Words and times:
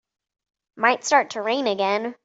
Might 0.77 1.03
start 1.05 1.29
to 1.31 1.43
rain 1.43 1.67
again. 1.67 2.15